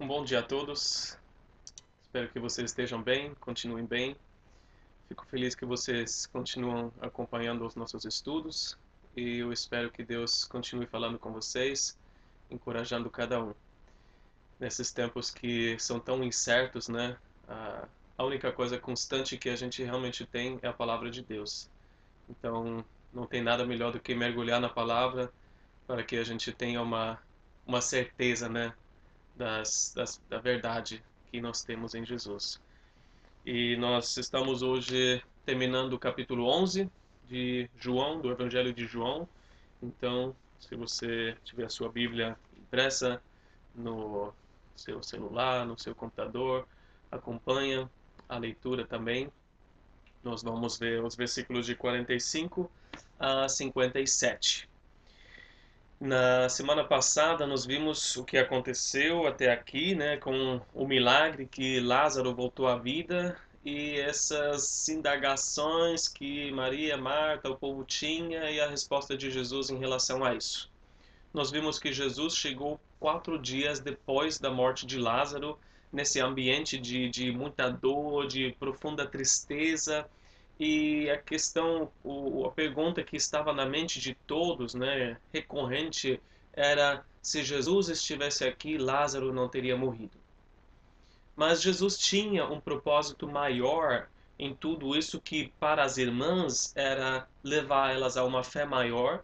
[0.00, 1.18] Um bom dia a todos.
[2.02, 4.14] Espero que vocês estejam bem, continuem bem.
[5.08, 8.78] Fico feliz que vocês continuam acompanhando os nossos estudos
[9.16, 11.98] e eu espero que Deus continue falando com vocês,
[12.48, 13.52] encorajando cada um.
[14.60, 17.16] Nesses tempos que são tão incertos, né?
[18.16, 21.68] A única coisa constante que a gente realmente tem é a palavra de Deus.
[22.30, 25.32] Então, não tem nada melhor do que mergulhar na palavra
[25.88, 27.20] para que a gente tenha uma
[27.66, 28.72] uma certeza, né,
[29.38, 32.60] das, das, da verdade que nós temos em Jesus.
[33.46, 36.90] E nós estamos hoje terminando o capítulo 11
[37.28, 39.28] de João, do Evangelho de João.
[39.80, 43.22] Então, se você tiver a sua Bíblia impressa
[43.74, 44.34] no
[44.74, 46.66] seu celular, no seu computador,
[47.10, 47.88] acompanha
[48.28, 49.30] a leitura também.
[50.22, 52.68] Nós vamos ver os versículos de 45
[53.18, 54.68] a 57.
[56.00, 61.80] Na semana passada nós vimos o que aconteceu até aqui, né, com o milagre que
[61.80, 68.68] Lázaro voltou à vida e essas indagações que Maria, Marta, o povo tinha e a
[68.68, 70.70] resposta de Jesus em relação a isso.
[71.34, 75.58] Nós vimos que Jesus chegou quatro dias depois da morte de Lázaro,
[75.92, 80.08] nesse ambiente de, de muita dor, de profunda tristeza,
[80.58, 86.20] e a questão, o, a pergunta que estava na mente de todos, né, recorrente,
[86.52, 90.18] era se Jesus estivesse aqui, Lázaro não teria morrido.
[91.36, 97.92] Mas Jesus tinha um propósito maior em tudo isso que para as irmãs era levar
[97.92, 99.22] elas a uma fé maior.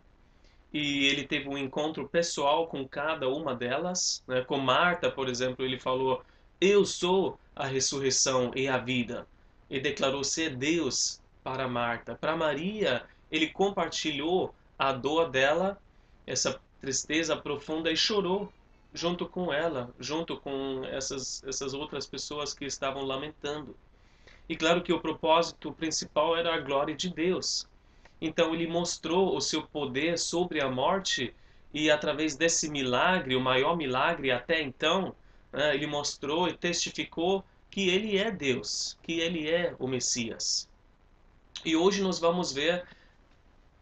[0.72, 4.22] E ele teve um encontro pessoal com cada uma delas.
[4.28, 4.42] Né?
[4.42, 6.22] Com Marta, por exemplo, ele falou:
[6.60, 9.26] Eu sou a ressurreição e a vida.
[9.70, 12.16] E declarou ser Deus para Marta.
[12.16, 15.78] Para Maria, ele compartilhou a dor dela,
[16.26, 18.50] essa tristeza profunda e chorou
[18.92, 23.76] junto com ela, junto com essas, essas outras pessoas que estavam lamentando.
[24.48, 27.68] E claro que o propósito principal era a glória de Deus.
[28.20, 31.34] Então ele mostrou o seu poder sobre a morte
[31.72, 35.14] e através desse milagre, o maior milagre até então,
[35.52, 40.68] né, ele mostrou e testificou que ele é Deus, que ele é o Messias.
[41.64, 42.86] E hoje nós vamos ver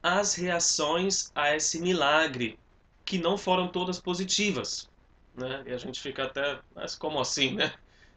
[0.02, 2.58] as reações a esse milagre,
[3.04, 4.88] que não foram todas positivas.
[5.34, 5.62] Né?
[5.66, 7.72] E a gente fica até, mas como assim, né?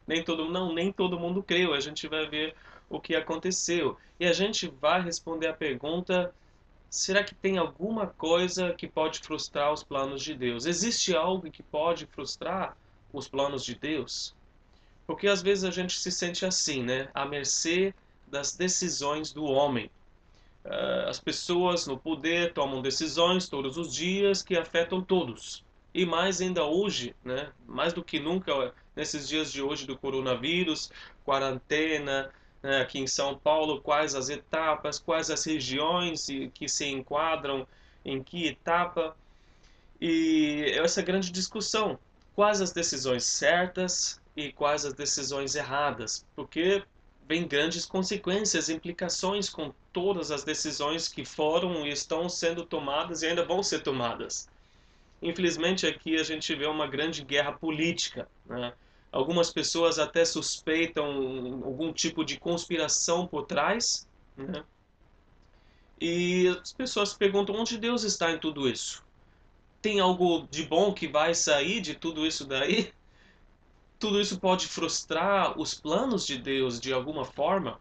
[0.06, 1.74] Nem todo, não, nem todo mundo creu.
[1.74, 2.54] A gente vai ver
[2.88, 3.96] o que aconteceu.
[4.20, 6.32] E a gente vai responder a pergunta:
[6.88, 10.66] será que tem alguma coisa que pode frustrar os planos de Deus?
[10.66, 12.76] Existe algo que pode frustrar
[13.12, 14.34] os planos de Deus?
[15.06, 17.08] Porque às vezes a gente se sente assim, né?
[17.14, 17.94] À mercê
[18.26, 19.90] das decisões do homem.
[20.64, 25.64] Uh, as pessoas no poder tomam decisões todos os dias que afetam todos.
[25.94, 30.90] E mais ainda hoje, né, mais do que nunca, nesses dias de hoje do coronavírus,
[31.24, 32.30] quarentena,
[32.62, 37.66] né, aqui em São Paulo, quais as etapas, quais as regiões que se enquadram
[38.04, 39.16] em que etapa.
[40.00, 41.98] E essa grande discussão,
[42.34, 46.84] quais as decisões certas e quais as decisões erradas, porque
[47.28, 53.26] vem grandes consequências, implicações com todas as decisões que foram e estão sendo tomadas e
[53.26, 54.48] ainda vão ser tomadas.
[55.20, 58.28] Infelizmente aqui a gente vê uma grande guerra política.
[58.46, 58.72] Né?
[59.10, 61.06] Algumas pessoas até suspeitam
[61.64, 64.06] algum tipo de conspiração por trás.
[64.36, 64.62] Né?
[66.00, 69.02] E as pessoas perguntam onde Deus está em tudo isso.
[69.82, 72.92] Tem algo de bom que vai sair de tudo isso daí?
[73.98, 77.80] Tudo isso pode frustrar os planos de Deus de alguma forma?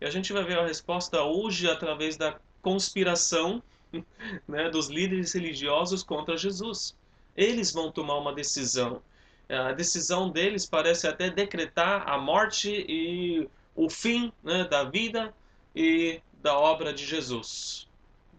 [0.00, 3.62] E a gente vai ver a resposta hoje através da conspiração
[4.48, 6.96] né, dos líderes religiosos contra Jesus.
[7.36, 9.02] Eles vão tomar uma decisão.
[9.48, 15.34] A decisão deles parece até decretar a morte e o fim né, da vida
[15.76, 17.86] e da obra de Jesus.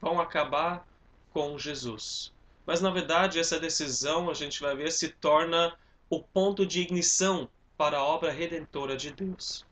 [0.02, 0.86] Vão acabar
[1.32, 2.34] com Jesus.
[2.66, 5.74] Mas na verdade, essa decisão, a gente vai ver, se torna
[6.10, 9.66] o ponto de ignição para a obra redentora de Deus.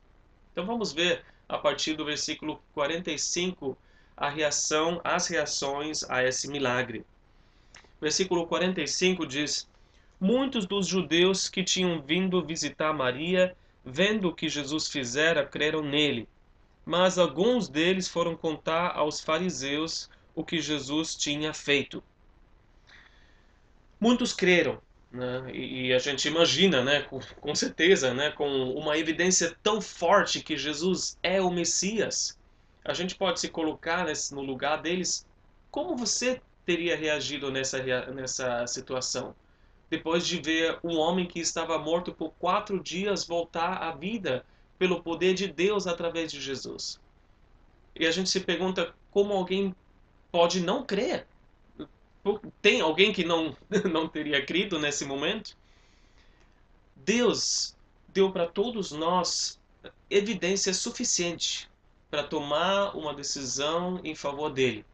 [0.52, 3.76] Então vamos ver a partir do versículo 45
[4.16, 7.04] a reação, as reações a esse milagre.
[8.00, 9.68] Versículo 45 diz:
[10.20, 16.28] Muitos dos judeus que tinham vindo visitar Maria, vendo o que Jesus fizera, creram nele.
[16.84, 22.02] Mas alguns deles foram contar aos fariseus o que Jesus tinha feito.
[23.98, 24.82] Muitos creram,
[25.14, 25.50] né?
[25.52, 30.42] E, e, a gente imagina, né, com, com, certeza, né, com uma evidência tão forte
[30.42, 32.38] que Jesus é o Messias,
[32.84, 35.26] a gente pode se colocar nesse, no lugar deles.
[35.70, 37.82] Como você teria reagido nessa,
[38.12, 39.34] nessa situação?
[39.90, 44.44] depois de ver um homem que estava morto por quatro dias voltar à vida
[44.78, 47.00] pelo poder de Deus através de Jesus.
[47.94, 49.74] E a gente se pergunta como alguém
[50.32, 51.26] pode não crer.
[52.62, 53.56] Tem alguém que não,
[53.90, 55.56] não teria crido nesse momento?
[56.96, 57.76] Deus
[58.08, 59.60] deu para todos nós
[60.08, 61.68] evidência suficiente
[62.10, 64.86] para tomar uma decisão em favor dele.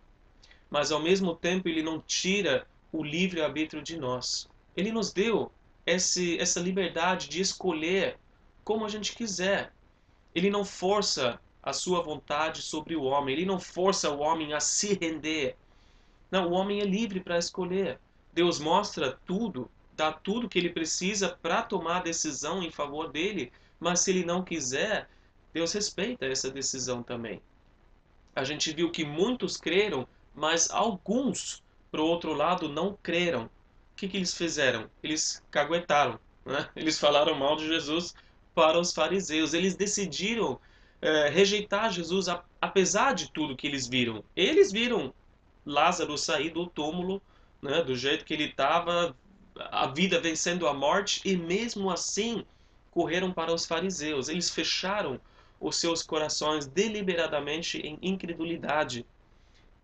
[0.70, 4.48] Mas ao mesmo tempo ele não tira o livre arbítrio de nós.
[4.76, 5.52] Ele nos deu
[5.86, 8.18] esse, essa liberdade de escolher
[8.64, 9.72] como a gente quiser.
[10.34, 13.34] Ele não força a sua vontade sobre o homem.
[13.34, 15.56] Ele não força o homem a se render.
[16.30, 17.98] Não, o homem é livre para escolher.
[18.32, 23.52] Deus mostra tudo, dá tudo que ele precisa para tomar a decisão em favor dele,
[23.78, 25.08] mas se ele não quiser,
[25.52, 27.42] Deus respeita essa decisão também.
[28.34, 33.44] A gente viu que muitos creram, mas alguns, por outro lado, não creram.
[33.44, 34.88] O que, que eles fizeram?
[35.02, 36.18] Eles caguetaram.
[36.44, 36.68] Né?
[36.76, 38.14] Eles falaram mal de Jesus
[38.54, 39.52] para os fariseus.
[39.52, 40.60] Eles decidiram
[41.02, 42.26] é, rejeitar Jesus,
[42.60, 44.24] apesar de tudo que eles viram.
[44.36, 45.12] Eles viram
[45.64, 47.20] Lázaro sair do túmulo,
[47.60, 49.14] né, do jeito que ele estava,
[49.56, 52.44] a vida vencendo a morte, e mesmo assim
[52.90, 54.28] correram para os fariseus.
[54.28, 55.20] Eles fecharam
[55.60, 59.04] os seus corações deliberadamente em incredulidade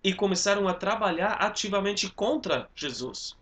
[0.03, 3.37] e começaram a trabalhar ativamente contra Jesus.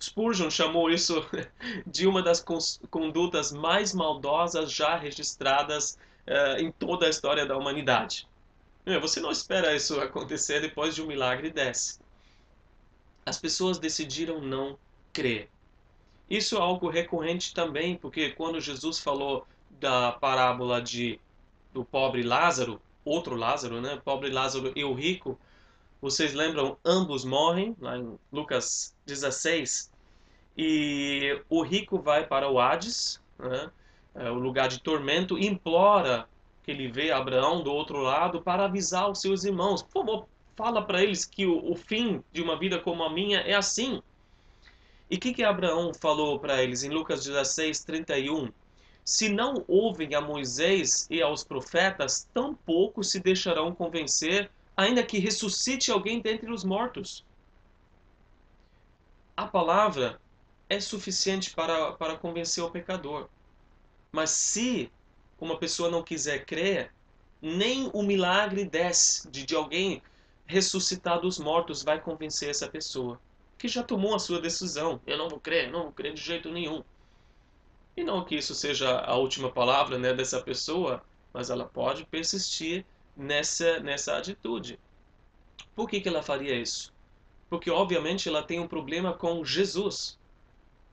[0.00, 1.26] Spurgeon chamou isso
[1.86, 2.42] de uma das
[2.90, 8.26] condutas mais maldosas já registradas uh, em toda a história da humanidade.
[8.98, 12.00] Você não espera isso acontecer depois de um milagre desse.
[13.24, 14.78] As pessoas decidiram não
[15.12, 15.48] crer.
[16.28, 19.46] Isso é algo recorrente também, porque quando Jesus falou
[19.80, 21.20] da parábola de
[21.72, 24.00] do pobre Lázaro, outro Lázaro, né?
[24.04, 25.38] Pobre Lázaro e o rico,
[26.00, 26.76] vocês lembram?
[26.84, 29.90] Ambos morrem, lá em Lucas 16.
[30.56, 33.70] E o rico vai para o Hades, né?
[34.14, 36.28] é, o lugar de tormento, implora
[36.70, 39.82] que ele vê Abraão do outro lado para avisar os seus irmãos.
[39.82, 43.40] Por favor, fala para eles que o, o fim de uma vida como a minha
[43.40, 44.00] é assim.
[45.10, 48.52] E o que, que Abraão falou para eles em Lucas 16, 31?
[49.04, 55.90] Se não ouvem a Moisés e aos profetas, tampouco se deixarão convencer, ainda que ressuscite
[55.90, 57.26] alguém dentre os mortos.
[59.36, 60.20] A palavra
[60.68, 63.28] é suficiente para, para convencer o pecador.
[64.12, 64.90] Mas se
[65.44, 66.92] uma pessoa não quiser crer,
[67.40, 70.02] nem o milagre desse de, de alguém
[70.46, 73.20] ressuscitar dos mortos vai convencer essa pessoa
[73.60, 75.00] que já tomou a sua decisão.
[75.06, 76.82] Eu não vou crer, não vou crer de jeito nenhum.
[77.94, 81.02] E não que isso seja a última palavra né, dessa pessoa,
[81.32, 84.80] mas ela pode persistir nessa, nessa atitude.
[85.74, 86.90] Por que, que ela faria isso?
[87.50, 90.18] Porque, obviamente, ela tem um problema com Jesus,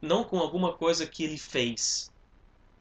[0.02, 2.12] não com alguma coisa que ele fez.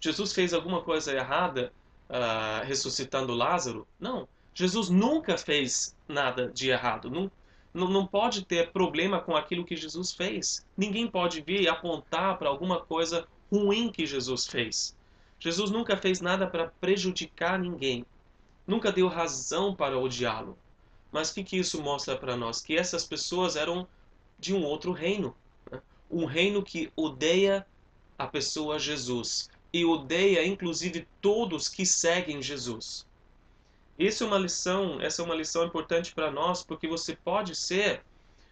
[0.07, 1.73] Jesus fez alguma coisa errada
[2.09, 3.89] uh, ressuscitando Lázaro?
[3.99, 4.29] Não.
[4.55, 7.11] Jesus nunca fez nada de errado.
[7.11, 7.29] Não,
[7.75, 10.65] não pode ter problema com aquilo que Jesus fez.
[10.77, 14.97] Ninguém pode vir e apontar para alguma coisa ruim que Jesus fez.
[15.41, 18.07] Jesus nunca fez nada para prejudicar ninguém.
[18.65, 20.57] Nunca deu razão para odiá-lo.
[21.11, 22.61] Mas o que, que isso mostra para nós?
[22.61, 23.89] Que essas pessoas eram
[24.39, 25.35] de um outro reino.
[25.69, 25.83] Né?
[26.09, 27.67] Um reino que odeia
[28.17, 29.51] a pessoa Jesus.
[29.73, 33.07] E odeia, inclusive, todos que seguem Jesus.
[33.99, 38.03] Isso é uma lição, essa é uma lição importante para nós, porque você pode ser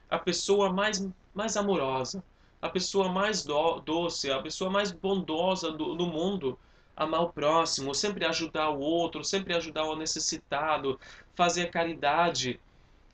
[0.08, 2.24] a pessoa mais, mais amorosa,
[2.62, 6.58] a pessoa mais do, doce, a pessoa mais bondosa do, do mundo,
[6.96, 10.98] amar o próximo, sempre ajudar o outro, sempre ajudar o necessitado,
[11.34, 12.58] fazer caridade.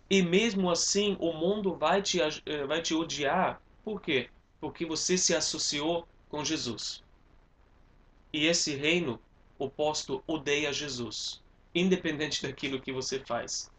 [0.09, 3.61] E mesmo assim, o mundo vai te, eh, vai te odiar.
[3.85, 4.29] Por quê?
[4.61, 7.03] Porque você se associou com Jesus.
[8.33, 9.21] E esse reino
[9.59, 11.41] oposto odeia Jesus
[11.75, 13.71] independente daquilo que você faz.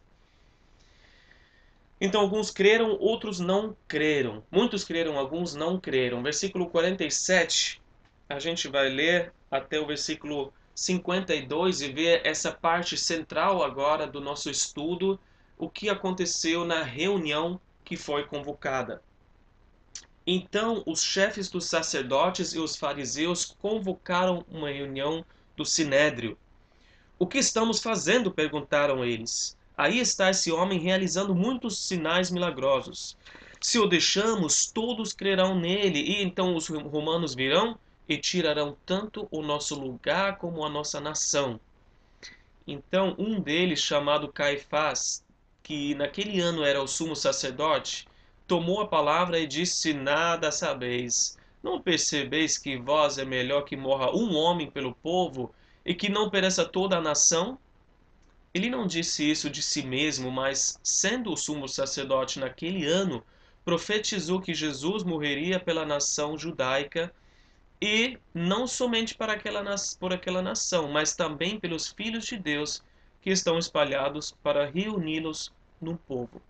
[1.99, 4.43] Então, alguns creram, outros não creram.
[4.49, 6.23] Muitos creram, alguns não creram.
[6.23, 7.79] Versículo 47,
[8.27, 14.19] a gente vai ler até o versículo 52 e ver essa parte central agora do
[14.19, 15.19] nosso estudo,
[15.57, 19.03] o que aconteceu na reunião que foi convocada.
[20.25, 25.25] Então, os chefes dos sacerdotes e os fariseus convocaram uma reunião
[25.55, 26.37] do sinédrio
[27.21, 28.31] o que estamos fazendo?
[28.31, 29.55] perguntaram eles.
[29.77, 33.15] Aí está esse homem realizando muitos sinais milagrosos.
[33.59, 37.77] Se o deixamos, todos crerão nele, e então os romanos virão
[38.09, 41.59] e tirarão tanto o nosso lugar como a nossa nação.
[42.65, 45.23] Então, um deles, chamado Caifás,
[45.61, 48.07] que naquele ano era o sumo sacerdote,
[48.51, 51.37] tomou a palavra e disse: Nada sabeis.
[51.63, 55.55] Não percebeis que vós é melhor que morra um homem pelo povo
[55.85, 57.57] e que não pereça toda a nação?
[58.53, 63.23] Ele não disse isso de si mesmo, mas, sendo o sumo sacerdote naquele ano,
[63.63, 67.09] profetizou que Jesus morreria pela nação judaica
[67.81, 69.63] e não somente para aquela,
[69.97, 72.83] por aquela nação, mas também pelos filhos de Deus
[73.21, 76.41] que estão espalhados para reuni-los num povo.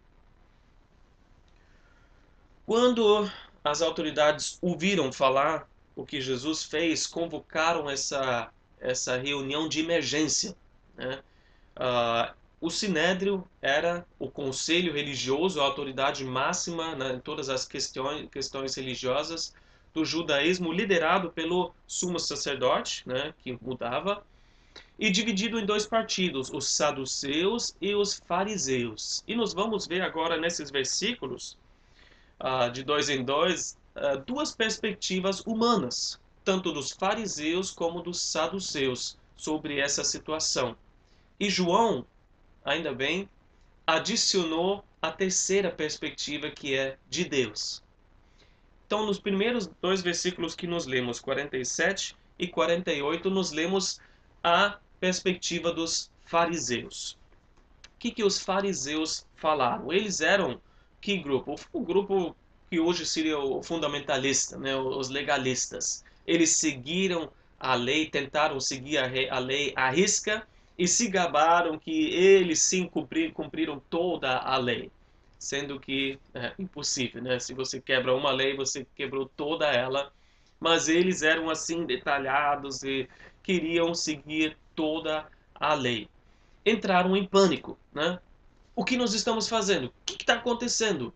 [2.71, 3.29] Quando
[3.61, 8.49] as autoridades ouviram falar o que Jesus fez, convocaram essa,
[8.79, 10.55] essa reunião de emergência.
[10.95, 11.19] Né?
[11.75, 18.29] Uh, o Sinédrio era o conselho religioso, a autoridade máxima né, em todas as questões,
[18.29, 19.53] questões religiosas
[19.93, 24.25] do judaísmo, liderado pelo sumo sacerdote, né, que mudava,
[24.97, 29.25] e dividido em dois partidos, os saduceus e os fariseus.
[29.27, 31.57] E nós vamos ver agora nesses versículos,
[32.41, 39.17] uh, de dois em dois, uh, duas perspectivas humanas, tanto dos fariseus como dos saduceus,
[39.37, 40.75] sobre essa situação.
[41.39, 42.05] E João
[42.63, 43.29] ainda bem,
[43.85, 47.83] adicionou a terceira perspectiva que é de Deus.
[48.85, 53.99] Então, nos primeiros dois versículos que nos lemos, 47 e 48, nos lemos
[54.43, 57.17] a perspectiva dos fariseus.
[57.95, 59.91] O que, que os fariseus falaram?
[59.91, 60.61] Eles eram
[61.01, 61.55] que grupo?
[61.73, 62.35] O grupo
[62.69, 64.75] que hoje seria o fundamentalista, né?
[64.75, 66.05] os legalistas.
[66.25, 67.29] Eles seguiram
[67.59, 73.33] a lei, tentaram seguir a lei à risca e se gabaram que eles sim cumprir,
[73.33, 74.89] cumpriram toda a lei,
[75.37, 77.39] sendo que é impossível, né?
[77.39, 80.11] Se você quebra uma lei, você quebrou toda ela.
[80.59, 83.09] Mas eles eram assim detalhados e
[83.43, 86.07] queriam seguir toda a lei.
[86.65, 88.19] Entraram em pânico, né?
[88.75, 89.87] O que nós estamos fazendo?
[89.87, 91.13] O que está acontecendo?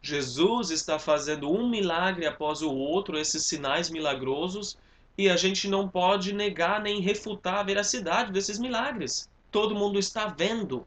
[0.00, 4.78] Jesus está fazendo um milagre após o outro, esses sinais milagrosos,
[5.16, 9.28] e a gente não pode negar nem refutar a veracidade desses milagres.
[9.50, 10.86] Todo mundo está vendo.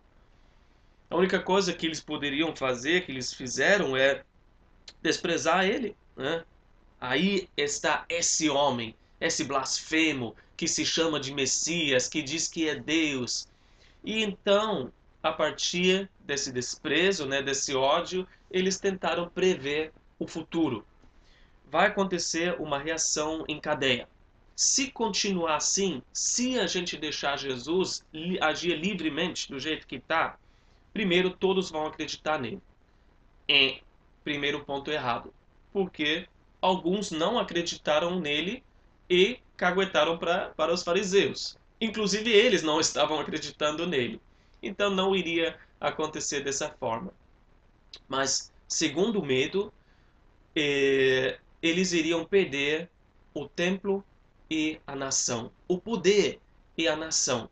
[1.10, 4.24] A única coisa que eles poderiam fazer, que eles fizeram, é
[5.02, 5.96] desprezar ele.
[6.16, 6.46] Né?
[7.00, 12.76] Aí está esse homem, esse blasfemo, que se chama de Messias, que diz que é
[12.76, 13.48] Deus.
[14.04, 20.86] E então, a partir desse desprezo, né, desse ódio, eles tentaram prever o futuro.
[21.70, 24.08] Vai acontecer uma reação em cadeia.
[24.56, 28.06] Se continuar assim, se a gente deixar Jesus
[28.42, 30.38] agir livremente do jeito que está,
[30.94, 32.62] primeiro todos vão acreditar nele.
[33.48, 33.82] Em
[34.24, 35.34] primeiro ponto errado.
[35.72, 36.28] Porque
[36.62, 38.64] alguns não acreditaram nele
[39.10, 41.58] e caguetaram pra, para os fariseus.
[41.80, 44.22] Inclusive eles não estavam acreditando nele.
[44.62, 47.14] Então não iria acontecer dessa forma.
[48.08, 49.74] Mas, segundo o medo,
[50.56, 52.90] eh, eles iriam perder
[53.34, 54.04] o templo
[54.50, 56.40] e a nação, o poder
[56.78, 57.50] e a nação.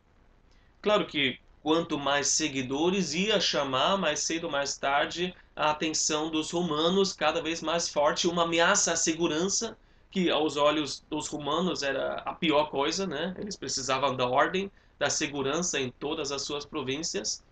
[0.82, 6.50] Claro que quanto mais seguidores ia chamar mais cedo ou mais tarde a atenção dos
[6.50, 9.76] romanos cada vez mais forte, uma ameaça à segurança
[10.10, 13.34] que aos olhos dos romanos era a pior coisa, né?
[13.38, 17.42] Eles precisavam da ordem, da segurança em todas as suas províncias.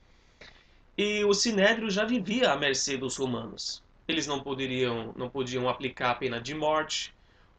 [0.97, 3.83] E o sinédrio já vivia à mercê dos romanos.
[4.09, 7.15] Eles não poderiam, não podiam aplicar a pena de morte,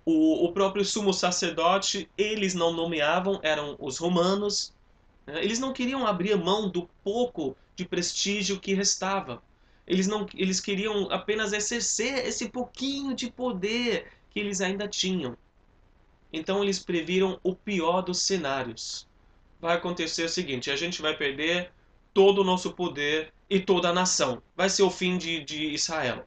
[0.05, 4.73] o, o próprio sumo sacerdote, eles não nomeavam, eram os romanos.
[5.25, 5.43] Né?
[5.43, 9.41] Eles não queriam abrir mão do pouco de prestígio que restava.
[9.85, 15.37] Eles, não, eles queriam apenas exercer esse pouquinho de poder que eles ainda tinham.
[16.31, 19.07] Então eles previram o pior dos cenários.
[19.59, 21.71] Vai acontecer o seguinte: a gente vai perder
[22.13, 24.41] todo o nosso poder e toda a nação.
[24.55, 26.25] Vai ser o fim de, de Israel.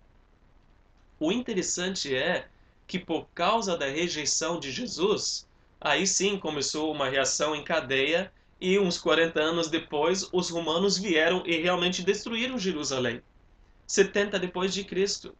[1.19, 2.49] O interessante é
[2.87, 5.47] que por causa da rejeição de Jesus,
[5.81, 11.43] aí sim começou uma reação em cadeia e uns 40 anos depois os romanos vieram
[11.47, 13.23] e realmente destruíram Jerusalém.
[13.87, 15.35] 70 depois de Cristo.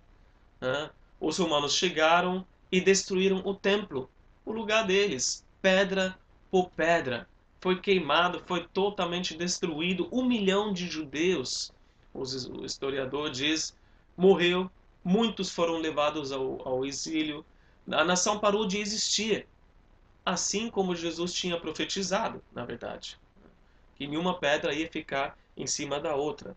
[0.61, 0.91] Né?
[1.21, 4.11] Os romanos chegaram e destruíram o templo,
[4.45, 6.19] o lugar deles, pedra
[6.51, 7.29] por pedra.
[7.61, 10.09] Foi queimado, foi totalmente destruído.
[10.11, 11.73] Um milhão de judeus,
[12.13, 13.77] o historiador diz,
[14.17, 14.69] morreu
[15.05, 17.45] muitos foram levados ao, ao exílio,
[17.91, 19.47] a nação parou de existir,
[20.25, 23.19] assim como Jesus tinha profetizado, na verdade,
[23.97, 26.57] que nenhuma pedra ia ficar em cima da outra.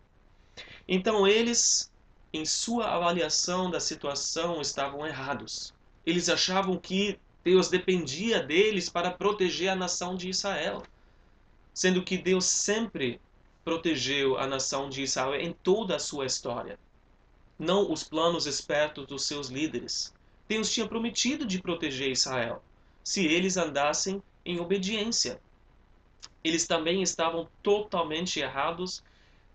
[0.86, 1.90] Então eles,
[2.32, 5.74] em sua avaliação da situação, estavam errados.
[6.06, 10.82] Eles achavam que Deus dependia deles para proteger a nação de Israel,
[11.74, 13.20] sendo que Deus sempre
[13.64, 16.78] protegeu a nação de Israel em toda a sua história.
[17.58, 20.12] não os planos espertos dos seus líderes.
[20.48, 22.62] Deus tinha prometido de proteger Israel,
[23.02, 25.40] se eles andassem em obediência.
[26.44, 29.02] Eles também estavam totalmente errados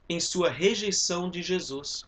[0.10, 2.06] em sua rejeição de Jesus,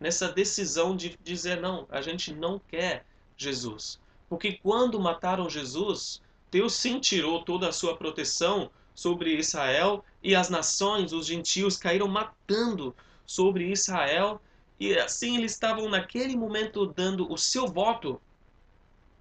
[0.00, 3.04] nessa decisão de dizer não, a gente não quer
[3.36, 4.00] Jesus.
[4.28, 10.48] Porque quando mataram Jesus, Deus sim tirou toda a sua proteção sobre Israel e as
[10.48, 12.94] nações, os gentios, caíram matando
[13.26, 14.40] sobre Israel.
[14.78, 18.20] E assim eles estavam naquele momento dando o seu voto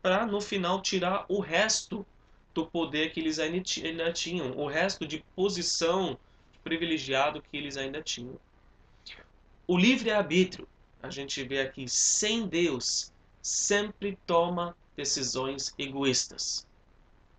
[0.01, 2.05] para no final tirar o resto
[2.53, 6.19] do poder que eles ainda tinham, o resto de posição
[6.63, 8.37] privilegiado que eles ainda tinham.
[9.65, 10.67] O livre-arbítrio,
[11.01, 13.12] a gente vê aqui, sem Deus,
[13.43, 16.65] sempre toma decisões egoístas.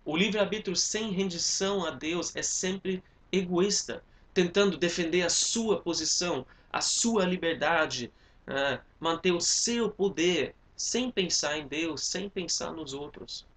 [0.05, 6.79] O livre-arbítrio sem rendição a Deus é sempre egoísta, tentando defender a sua posição, a
[6.79, 8.13] sua liberdade,
[8.45, 8.79] né?
[8.99, 13.47] manter o seu poder, sem pensar em Deus, sem pensar nos outros.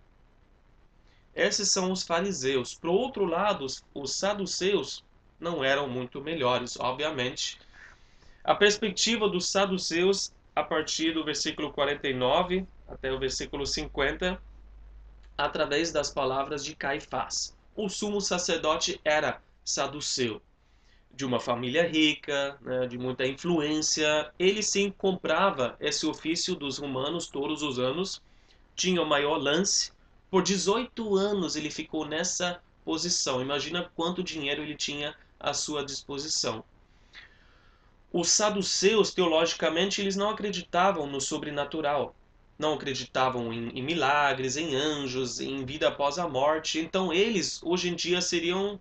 [1.35, 2.75] Esses são os fariseus.
[2.75, 5.05] Por outro lado, os saduceus
[5.39, 7.59] não eram muito melhores, obviamente.
[8.43, 14.43] A perspectiva dos saduceus, a partir do versículo 49 até o versículo 50,
[15.37, 17.57] através das palavras de Caifás.
[17.77, 20.43] O sumo sacerdote era saduceu,
[21.15, 24.33] de uma família rica, né, de muita influência.
[24.37, 28.21] Ele sim comprava esse ofício dos romanos todos os anos,
[28.75, 29.93] tinha o maior lance.
[30.29, 33.41] Por 18 anos ele ficou nessa posição.
[33.41, 36.65] Imagina quanto dinheiro ele tinha à sua disposição.
[38.13, 42.15] Os saduceus, teologicamente, eles não acreditavam no sobrenatural
[42.59, 46.81] não acreditavam em, em, milagres, em anjos, em vida após a morte.
[46.81, 48.81] Então eles, hoje em dia, seriam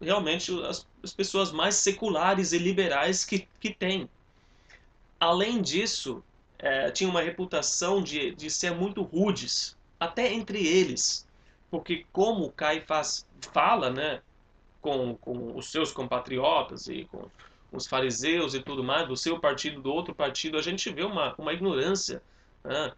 [0.00, 4.08] realmente as, as pessoas mais seculares e liberais que, que tem.
[5.18, 6.22] Além disso,
[6.58, 11.26] é, tinha uma reputação de, de ser muito rudes, até entre eles.
[11.70, 14.20] Porque como Caifás fala, né,
[14.82, 17.26] com, com os seus compatriotas e com
[17.74, 21.34] os fariseus e tudo mais, do seu partido, do outro partido, a gente vê uma,
[21.36, 22.22] uma ignorância
[22.64, 22.92] né?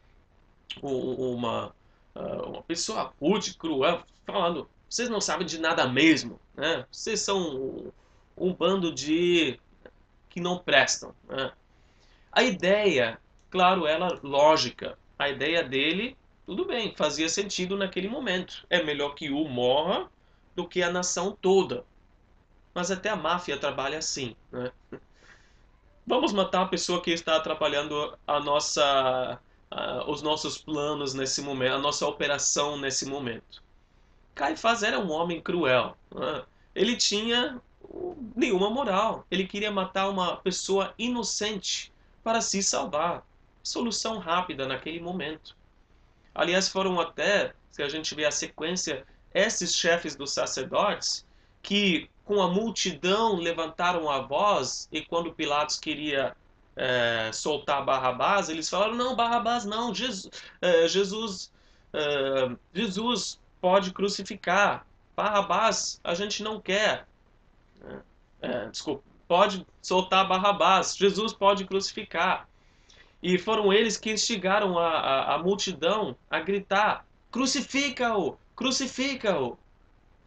[0.82, 1.74] uma,
[2.14, 6.86] ah, uma pessoa rude, cruel, falando: vocês não sabem de nada mesmo, né?
[6.90, 7.92] Vocês são
[8.36, 9.58] um, bando de
[10.28, 11.14] que não prestam.
[11.28, 11.52] Né?
[12.30, 13.18] A ideia,
[13.50, 14.98] claro, ela lógica.
[15.18, 18.66] A ideia dele, tudo bem, fazia sentido naquele momento.
[18.68, 20.10] É melhor que o morra
[20.54, 21.84] do que a nação toda.
[22.76, 24.36] Mas até a máfia trabalha assim.
[24.52, 24.70] Né?
[26.06, 29.40] Vamos matar a pessoa que está atrapalhando a nossa
[30.06, 33.62] os nossos planos nesse momento, a nossa operação nesse momento.
[34.34, 35.96] Caifás era um homem cruel.
[36.12, 37.60] Uh, ele tinha
[38.34, 39.26] nenhuma moral.
[39.30, 43.26] Ele queria matar uma pessoa inocente para se salvar.
[43.62, 45.56] Solução rápida naquele momento.
[46.34, 51.26] Aliás, foram até, se a gente vê a sequência, esses chefes dos sacerdotes
[51.62, 56.36] que com a multidão levantaram a voz e quando Pilatos queria
[56.74, 60.28] é, soltar Barrabás, eles falaram, não, Barrabás não, Jesus,
[60.60, 61.52] é, Jesus,
[61.92, 64.84] é, Jesus pode crucificar,
[65.14, 67.06] Barrabás a gente não quer.
[68.42, 72.48] É, é, desculpa, pode soltar Barrabás, Jesus pode crucificar.
[73.22, 79.56] E foram eles que instigaram a, a, a multidão a gritar, crucifica-o, crucifica-o.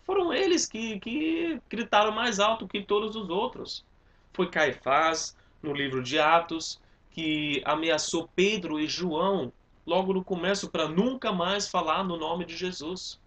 [0.09, 3.85] Foram eles que, que gritaram mais alto que todos os outros.
[4.33, 9.53] Foi Caifás, no livro de Atos, que ameaçou Pedro e João
[9.85, 13.19] logo no começo para nunca mais falar no nome de Jesus.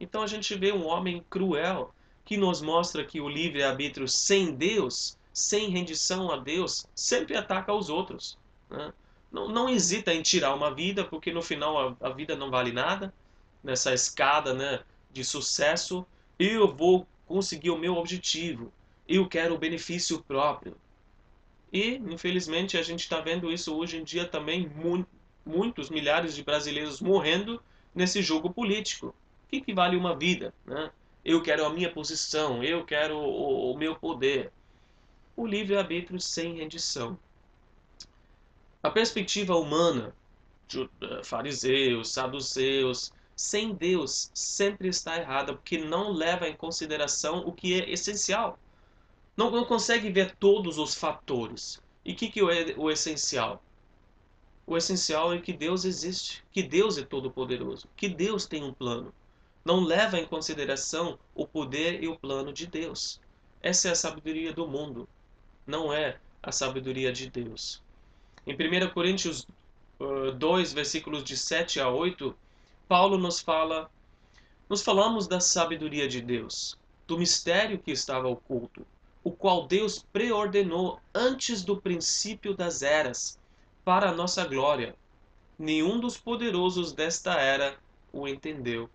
[0.00, 5.16] Então a gente vê um homem cruel que nos mostra que o livre-arbítrio sem Deus,
[5.32, 8.36] sem rendição a Deus, sempre ataca os outros.
[8.68, 8.92] Né?
[9.30, 12.72] Não, não hesita em tirar uma vida, porque no final a, a vida não vale
[12.72, 13.14] nada.
[13.62, 14.80] Nessa escada né,
[15.12, 16.06] de sucesso,
[16.38, 18.72] eu vou conseguir o meu objetivo.
[19.08, 20.76] Eu quero o benefício próprio.
[21.72, 25.06] E, infelizmente, a gente está vendo isso hoje em dia também, mu
[25.44, 27.60] muitos milhares de brasileiros morrendo
[27.92, 29.08] nesse jogo político.
[29.08, 30.54] O que, que vale uma vida?
[30.64, 30.90] Né?
[31.24, 34.52] Eu quero a minha posição, eu quero o, o meu poder.
[35.36, 37.18] O livre-arbítrio sem rendição.
[38.82, 40.14] A perspectiva humana,
[40.74, 47.80] eh, fariseus, saduceus, sem Deus, sempre está errada, porque não leva em consideração o que
[47.80, 48.58] é essencial
[49.36, 51.80] não, não consegue ver todos os fatores.
[52.04, 53.62] E o que, que é o essencial?
[54.66, 59.12] O essencial é que Deus existe, que Deus é todo-poderoso, que Deus tem um plano.
[59.64, 63.20] Não leva em consideração o poder e o plano de Deus.
[63.60, 65.08] Essa é a sabedoria do mundo,
[65.66, 67.80] não é a sabedoria de Deus.
[68.46, 69.46] Em 1 Coríntios
[70.36, 72.36] 2, versículos de 7 a 8,
[72.92, 73.90] Paulo nos fala,
[74.68, 76.76] nos falamos da sabedoria de Deus,
[77.06, 78.86] do mistério que estava oculto,
[79.24, 83.38] o qual Deus preordenou antes do princípio das eras,
[83.82, 84.94] para a nossa glória.
[85.58, 87.78] Nenhum dos poderosos desta era
[88.12, 88.90] o entendeu,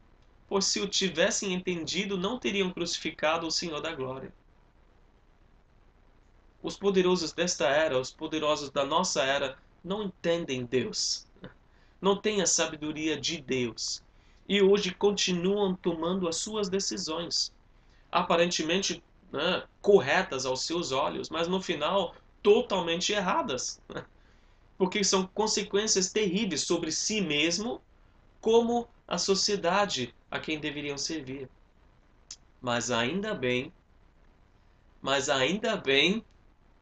[0.47, 4.31] pois se o tivessem entendido, não teriam crucificado o Senhor da glória.
[6.61, 11.26] Os poderosos desta era, os poderosos da nossa era, não entendem Deus,
[12.01, 14.03] não têm a sabedoria de Deus
[14.47, 17.51] e hoje continuam tomando as suas decisões,
[18.11, 24.05] aparentemente né, corretas aos seus olhos, mas no final totalmente erradas, né?
[24.77, 27.81] porque são consequências terríveis sobre si mesmo,
[28.39, 31.49] como a sociedade a quem deveriam servir.
[32.61, 33.73] Mas ainda bem,
[35.01, 36.23] mas ainda bem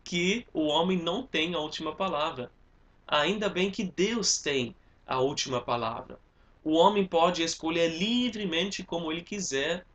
[0.04, 2.51] que o homem não tem a última palavra.
[3.08, 4.75] Ainda bem que Deus tem
[5.06, 6.20] a última palavra.
[6.63, 9.86] O homem pode escolher livremente como ele quiser,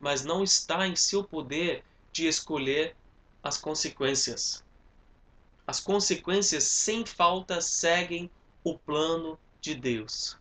[0.00, 2.96] mas não está em seu poder de escolher
[3.42, 4.64] as consequências.
[5.66, 8.30] As consequências sem falta seguem
[8.62, 10.38] o plano de Deus.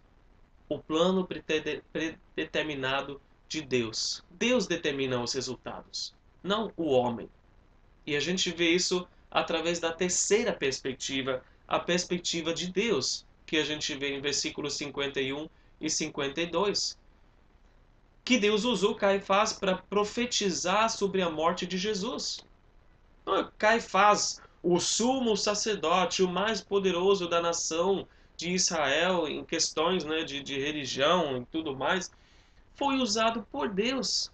[0.70, 1.28] O plano
[1.92, 4.24] predeterminado de Deus.
[4.32, 7.30] Deus determina os resultados, não o homem.
[8.06, 13.64] E a gente vê isso através da terceira perspectiva, a perspectiva de Deus, que a
[13.64, 15.48] gente vê em versículos 51
[15.80, 16.98] e 52.
[18.26, 22.44] Que Deus usou Caifás para profetizar sobre a morte de Jesus.
[23.22, 30.24] Então, Caifás, o sumo sacerdote, o mais poderoso da nação de Israel em questões né,
[30.24, 32.10] de, de religião e tudo mais,
[32.74, 34.32] foi usado por Deus,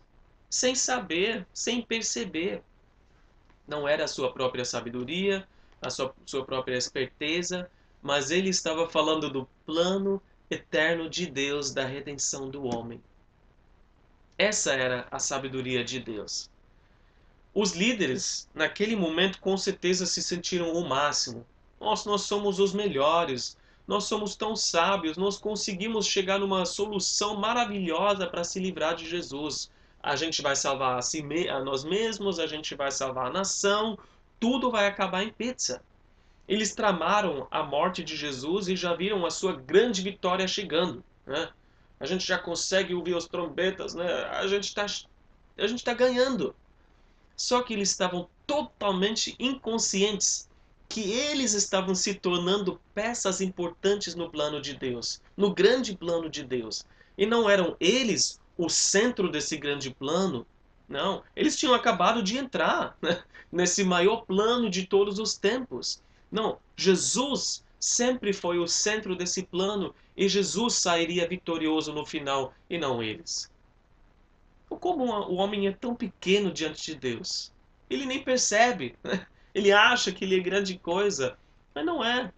[0.50, 2.64] sem saber, sem perceber.
[3.68, 5.46] Não era a sua própria sabedoria,
[5.82, 7.70] a sua, sua própria esperteza,
[8.02, 13.02] mas ele estava falando do plano eterno de Deus da redenção do homem.
[14.38, 16.50] Essa era a sabedoria de Deus.
[17.54, 21.46] Os líderes, naquele momento, com certeza se sentiram o máximo.
[21.80, 23.58] Nós, nós somos os melhores,
[23.88, 29.70] nós somos tão sábios, nós conseguimos chegar numa solução maravilhosa para se livrar de Jesus.
[30.02, 33.98] A gente vai salvar a, si, a nós mesmos, a gente vai salvar a nação,
[34.40, 35.82] tudo vai acabar em pizza.
[36.50, 41.04] Eles tramaram a morte de Jesus e já viram a sua grande vitória chegando.
[41.24, 41.48] Né?
[42.00, 44.12] A gente já consegue ouvir os trombetas, né?
[44.32, 44.88] a gente está
[45.86, 46.56] tá ganhando.
[47.38, 50.50] Só que eles estavam totalmente inconscientes
[50.90, 56.44] que eles estavam se tornando peças importantes no plano de Deus, no grande plano de
[56.44, 56.84] Deus.
[57.16, 60.48] E não eram eles o centro desse grande plano,
[60.88, 66.02] não, eles tinham acabado de entrar né, nesse maior plano de todos os tempos.
[66.32, 72.78] Não, Jesus sempre foi o centro desse plano e Jesus sairia vitorioso no final e
[72.78, 73.50] não eles.
[74.68, 77.52] Como o homem é tão pequeno diante de Deus?
[77.90, 78.96] Ele nem percebe.
[79.04, 79.26] Né?
[79.54, 81.38] Ele acha que ele é grande coisa,
[81.74, 82.32] mas não é.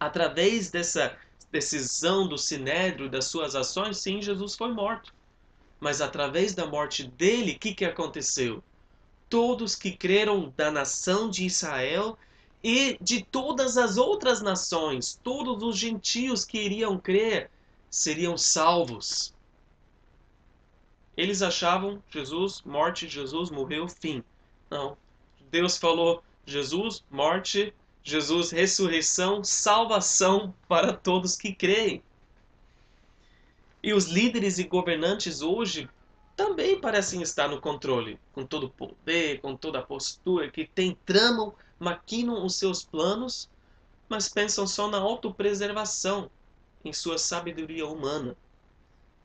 [0.00, 1.16] Através dessa
[1.50, 5.14] decisão do sinédrio, das suas ações, sim, Jesus foi morto.
[5.78, 8.62] Mas através da morte dele, o que, que aconteceu?
[9.28, 12.16] Todos que creram da nação de Israel
[12.62, 17.50] e de todas as outras nações, todos os gentios que iriam crer,
[17.90, 19.34] seriam salvos.
[21.16, 24.22] Eles achavam Jesus, morte, Jesus morreu, fim.
[24.70, 24.96] Não.
[25.50, 32.02] Deus falou Jesus, morte, Jesus, ressurreição, salvação para todos que creem.
[33.82, 35.88] E os líderes e governantes hoje
[36.36, 40.96] também parecem estar no controle, com todo o poder, com toda a postura, que tem,
[41.04, 43.50] tramam, maquinam os seus planos,
[44.08, 46.30] mas pensam só na autopreservação,
[46.84, 48.36] em sua sabedoria humana.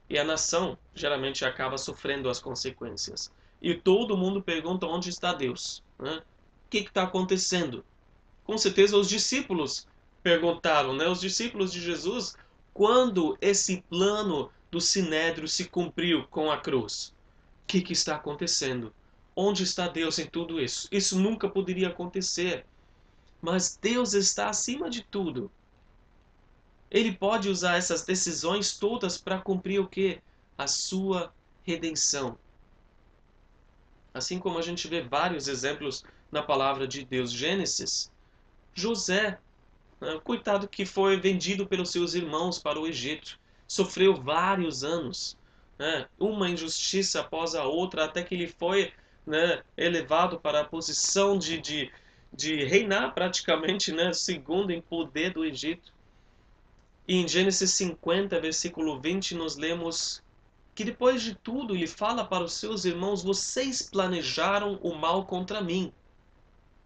[0.10, 3.32] E a nação geralmente acaba sofrendo as consequências.
[3.62, 5.84] E todo mundo pergunta onde está Deus.
[6.00, 6.18] Né?
[6.66, 7.86] O que está acontecendo?
[8.44, 9.88] Com certeza os discípulos
[10.24, 11.08] perguntaram, né?
[11.08, 12.36] Os discípulos de Jesus
[12.74, 17.14] quando esse plano do sinédrio se cumpriu com a cruz.
[17.64, 18.94] O que, que está acontecendo?
[19.40, 20.88] Onde está Deus em tudo isso?
[20.92, 22.66] Isso nunca poderia acontecer.
[23.40, 25.52] Mas Deus está acima de tudo.
[26.90, 30.20] Ele pode usar essas decisões todas para cumprir o que?
[30.58, 31.32] A sua
[31.64, 32.36] redenção.
[34.12, 37.32] Assim como a gente vê vários exemplos na palavra de Deus.
[37.32, 38.12] Gênesis,
[38.74, 39.40] José
[40.00, 40.20] né?
[40.24, 43.40] Coitado que foi vendido pelos seus irmãos para o Egito.
[43.68, 45.38] Sofreu vários anos.
[45.78, 46.08] Né?
[46.18, 48.92] Uma injustiça após a outra, até que ele foi
[49.28, 51.92] né, elevado para a posição de, de,
[52.34, 55.94] de reinar praticamente, né, segundo em poder do Egito.
[57.06, 60.24] E em Gênesis 50, versículo 20, nós lemos
[60.74, 65.62] que depois de tudo ele fala para os seus irmãos: Vocês planejaram o mal contra
[65.62, 65.92] mim.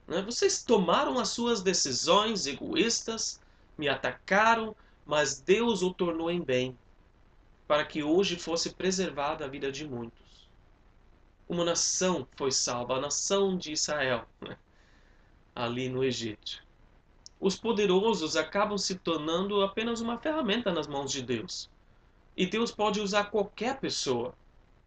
[0.08, 0.22] Né?
[0.22, 3.40] Vocês tomaram as suas decisões egoístas,
[3.78, 4.76] me atacaram,
[5.06, 6.78] mas Deus o tornou em bem,
[7.68, 10.50] para que hoje fosse preservada a vida de muitos.
[11.52, 14.58] Uma nação foi salva, a nação de Israel, né?
[15.54, 16.64] ali no Egito
[17.42, 21.68] os poderosos acabam se tornando apenas uma ferramenta nas mãos de Deus.
[22.38, 24.36] E Deus pode usar qualquer pessoa.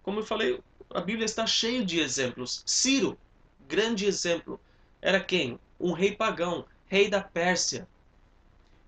[0.05, 2.63] Como eu falei, a Bíblia está cheia de exemplos.
[2.65, 3.19] Ciro,
[3.67, 4.61] grande exemplo,
[5.03, 5.59] era quem?
[5.81, 7.89] Um rei pagão, rei da Pérsia.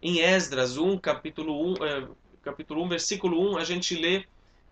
[0.01, 2.09] Em Esdras 1, capítulo 1, é,
[2.43, 4.25] capítulo 1, versículo 1, a gente lê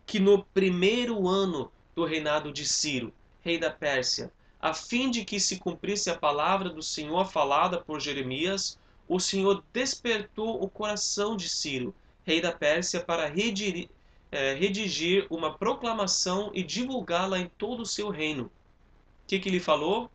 [0.07, 5.39] que no primeiro ano do reinado de Ciro, rei da Pérsia, a fim de que
[5.39, 11.49] se cumprisse a palavra do Senhor falada por Jeremias, o Senhor despertou o coração de
[11.49, 13.91] Ciro, rei da Pérsia, para redigir,
[14.33, 18.45] é, redigir uma proclamação e divulgá-la em todo o seu reino.
[18.45, 18.51] O
[19.27, 20.11] que, que ele falou?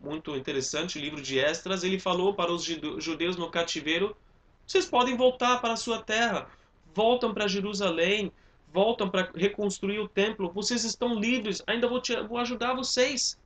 [0.00, 1.82] Muito interessante, o livro de Esdras.
[1.82, 4.16] Ele falou para os judeus no cativeiro:
[4.64, 6.48] vocês podem voltar para a sua terra,
[6.94, 8.30] voltam para Jerusalém,
[8.72, 13.38] voltam para reconstruir o templo, vocês estão livres, ainda vou, te, vou ajudar vocês.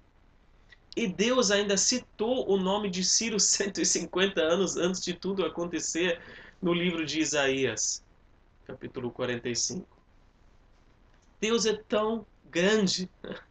[0.94, 6.20] E Deus ainda citou o nome de Ciro 150 anos antes de tudo acontecer
[6.60, 8.04] no livro de Isaías,
[8.66, 9.86] capítulo 45.
[11.40, 13.10] Deus é tão grande.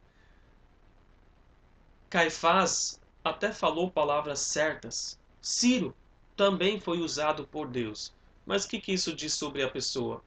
[2.10, 5.20] Caifás até falou palavras certas.
[5.42, 5.96] Ciro
[6.36, 8.14] também foi usado por Deus.
[8.46, 10.24] Mas o que, que isso diz sobre a pessoa?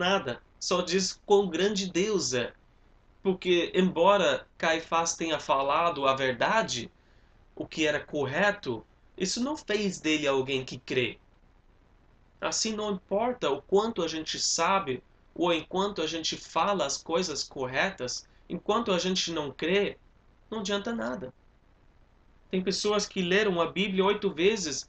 [0.00, 0.40] Nada.
[0.58, 2.54] Só diz quão grande Deus é.
[3.22, 6.90] Porque, embora Caifás tenha falado a verdade,
[7.54, 8.82] o que era correto,
[9.14, 11.18] isso não fez dele alguém que crê.
[12.40, 15.02] Assim, não importa o quanto a gente sabe
[15.34, 19.98] ou enquanto a gente fala as coisas corretas, enquanto a gente não crê,
[20.50, 21.30] não adianta nada.
[22.50, 24.88] Tem pessoas que leram a Bíblia oito vezes,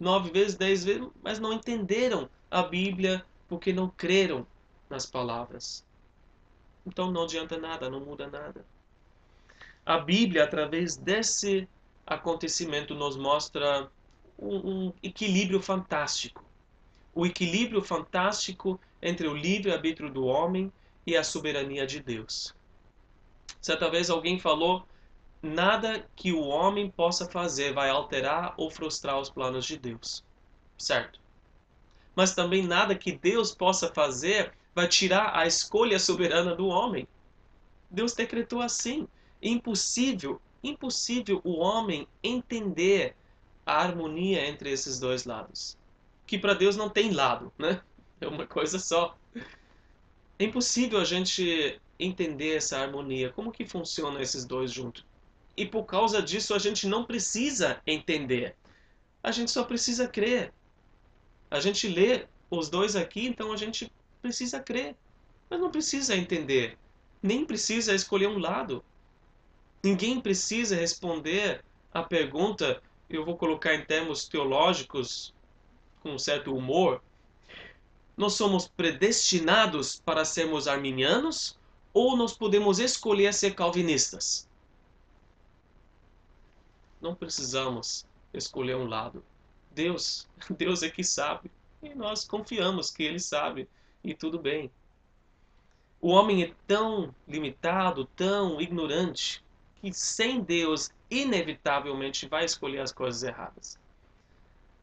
[0.00, 4.46] nove vezes, dez vezes, mas não entenderam a Bíblia porque não creram
[4.88, 5.84] nas palavras.
[6.86, 8.64] Então não adianta nada, não muda nada.
[9.84, 11.68] A Bíblia, através desse
[12.06, 13.90] acontecimento, nos mostra
[14.38, 16.44] um, um equilíbrio fantástico.
[17.14, 20.72] O equilíbrio fantástico entre o livre-arbítrio do homem
[21.06, 22.54] e a soberania de Deus.
[23.60, 24.86] Certa vez alguém falou:
[25.42, 30.24] nada que o homem possa fazer vai alterar ou frustrar os planos de Deus.
[30.76, 31.20] Certo?
[32.14, 37.06] Mas também nada que Deus possa fazer vai tirar a escolha soberana do homem.
[37.90, 39.08] Deus decretou assim.
[39.42, 43.14] Impossível, impossível o homem entender
[43.66, 45.76] a harmonia entre esses dois lados.
[46.26, 47.80] Que para Deus não tem lado, né?
[48.20, 49.16] É uma coisa só.
[50.38, 53.30] É impossível a gente entender essa harmonia.
[53.30, 55.04] Como que funciona esses dois juntos?
[55.56, 58.56] E por causa disso a gente não precisa entender.
[59.22, 60.52] A gente só precisa crer.
[61.54, 63.88] A gente lê os dois aqui, então a gente
[64.20, 64.96] precisa crer,
[65.48, 66.76] mas não precisa entender,
[67.22, 68.84] nem precisa escolher um lado.
[69.80, 75.32] Ninguém precisa responder a pergunta, eu vou colocar em termos teológicos,
[76.00, 77.00] com um certo humor.
[78.16, 81.56] Nós somos predestinados para sermos arminianos
[81.92, 84.48] ou nós podemos escolher ser calvinistas?
[87.00, 89.22] Não precisamos escolher um lado.
[89.74, 91.50] Deus, Deus é que sabe.
[91.82, 93.68] E nós confiamos que Ele sabe
[94.02, 94.70] e tudo bem.
[96.00, 99.42] O homem é tão limitado, tão ignorante,
[99.76, 103.78] que sem Deus, inevitavelmente vai escolher as coisas erradas.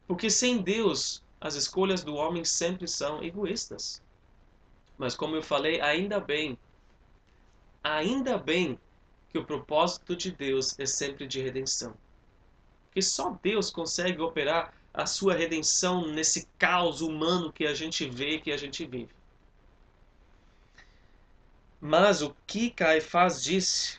[0.06, 4.02] Porque sem Deus, as escolhas do homem sempre são egoístas.
[4.98, 6.58] Mas como eu falei, ainda bem,
[7.82, 8.78] ainda bem
[9.30, 11.94] que o propósito de Deus é sempre de redenção.
[12.92, 18.38] Que só Deus consegue operar a sua redenção nesse caos humano que a gente vê,
[18.38, 19.14] que a gente vive.
[21.80, 23.98] Mas o que Caifás disse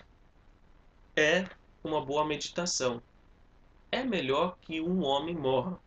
[1.16, 1.46] é
[1.84, 3.02] uma boa meditação.
[3.92, 5.80] É melhor que um homem morra.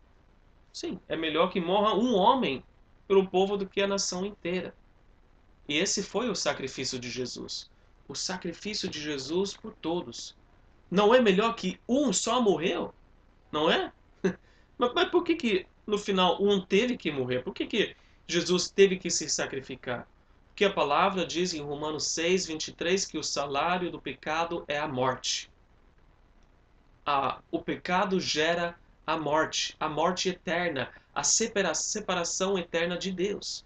[0.71, 2.63] Sim, é melhor que morra um homem
[3.07, 4.75] pelo povo do que a nação inteira.
[5.67, 7.69] E esse foi o sacrifício de Jesus.
[8.07, 10.35] O sacrifício de Jesus por todos.
[10.89, 12.93] Não é melhor que um só morreu?
[13.51, 13.91] Não é?
[14.77, 17.43] Mas, mas por que, que no final um teve que morrer?
[17.43, 17.95] Por que, que
[18.27, 20.07] Jesus teve que se sacrificar?
[20.47, 24.87] Porque a palavra diz em Romanos 6, 23 que o salário do pecado é a
[24.87, 25.51] morte.
[27.51, 33.63] o pecado gera a morte, a morte eterna, a separa, separação eterna de Deus.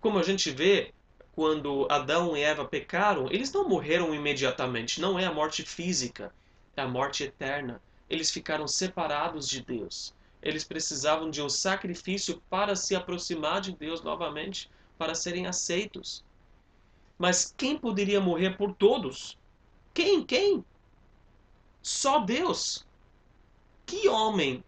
[0.00, 0.94] Como a gente vê,
[1.32, 6.32] quando Adão e Eva pecaram, eles não morreram imediatamente, não é a morte física,
[6.76, 7.82] é a morte eterna.
[8.14, 10.14] Eles ficaram separados de Deus.
[10.40, 16.22] Eles precisavam de um sacrifício para se aproximar de Deus novamente, para serem aceitos.
[17.18, 19.36] Mas quem poderia morrer por todos?
[19.92, 20.24] Quem?
[20.24, 20.64] Quem?
[21.82, 22.86] Só Deus.
[23.84, 24.62] Que homem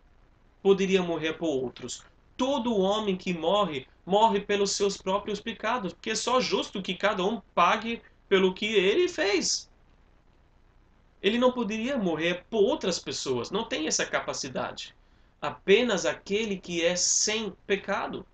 [0.61, 2.03] poderia morrer por outros?
[2.37, 7.25] Todo homem que morre, morre pelos seus próprios pecados, porque é só justo que cada
[7.25, 9.71] um pague pelo que ele fez.
[11.27, 14.95] Ele não poderia morrer por outras pessoas, não tem essa capacidade.
[15.43, 18.25] Apenas aquele que é sem pecado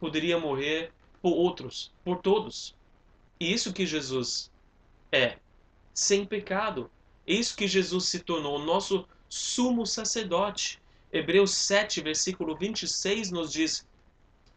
[0.00, 0.92] poderia morrer
[1.22, 2.74] por outros, por todos.
[3.38, 4.50] E isso que Jesus
[5.12, 5.38] é,
[5.94, 6.90] sem pecado.
[7.24, 10.82] Isso que Jesus se tornou nosso sumo sacerdote.
[11.12, 13.86] Hebreus 7, versículo 26 nos diz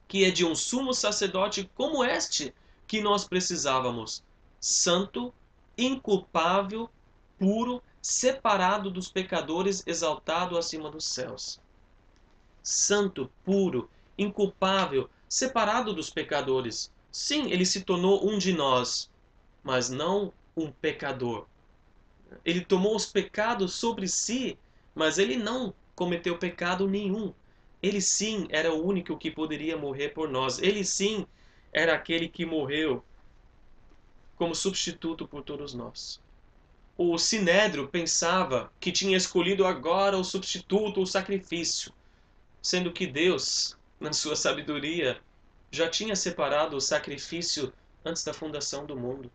[0.08, 2.52] que é de um sumo sacerdote como este
[2.88, 4.24] que nós precisávamos,
[4.60, 5.32] santo,
[5.78, 6.90] inculpável,
[7.38, 11.60] puro, separado dos pecadores, exaltado acima dos céus
[12.68, 16.92] santo, puro, inculpável, separado dos pecadores.
[17.10, 19.10] Sim, ele se tornou um de nós,
[19.64, 21.48] mas não um pecador.
[22.44, 24.60] Ele tomou os pecados sobre si,
[24.94, 27.34] mas ele não cometeu pecado nenhum.
[27.82, 30.60] Ele sim era o único que poderia morrer por nós.
[30.60, 31.26] Ele sim
[31.72, 33.02] era aquele que morreu
[34.36, 36.22] como substituto por todos nós.
[36.98, 41.94] O Sinédrio pensava que tinha escolhido agora o substituto, o sacrifício
[42.68, 45.22] sendo que Deus, na sua sabedoria,
[45.72, 49.32] já tinha separado o sacrifício antes da fundação do mundo.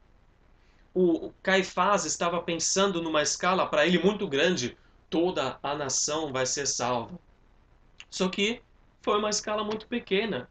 [0.94, 4.76] O Caifás estava pensando numa escala para ele muito grande,
[5.08, 7.18] toda a nação vai ser salva.
[8.10, 8.60] Só que
[9.00, 10.46] foi uma escala muito pequena.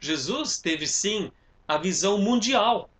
[0.00, 1.30] Jesus teve sim
[1.68, 2.90] a visão mundial.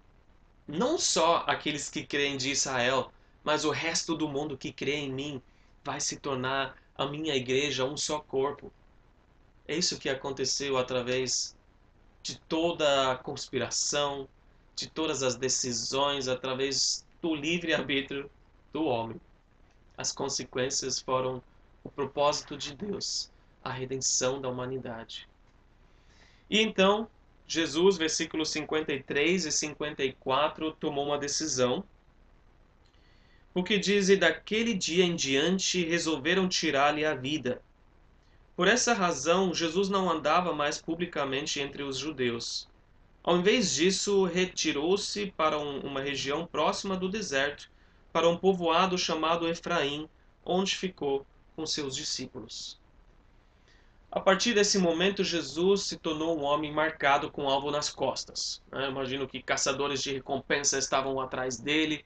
[0.65, 3.11] Não só aqueles que creem de Israel,
[3.43, 5.43] mas o resto do mundo que crê em mim
[5.85, 8.73] vai se tornar a minha igreja um só corpo.
[9.67, 11.57] É isso que aconteceu através
[12.23, 14.29] de toda a conspiração,
[14.75, 18.31] de todas as decisões, através do livre-arbítrio
[18.73, 19.21] do homem.
[19.97, 21.43] As consequências foram
[21.83, 23.31] o propósito de Deus,
[23.63, 25.29] a redenção da humanidade.
[26.51, 27.09] E então,
[27.47, 31.85] Jesus, versículos 53 e 54, tomou uma decisão.
[33.59, 37.61] Porque diz: E daquele dia em diante resolveram tirar-lhe a vida
[38.59, 42.69] por essa razão, Jesus não andava mais publicamente entre os judeus.
[43.23, 47.71] Ao invés disso, retirou-se para um, uma região próxima do deserto,
[48.13, 50.09] para um povoado chamado Efraim,
[50.45, 52.81] onde ficou com seus discípulos.
[54.11, 58.61] A partir desse momento, Jesus se tornou um homem marcado com alvo nas costas.
[58.73, 58.89] Né?
[58.89, 62.05] Imagino que caçadores de recompensa estavam atrás dele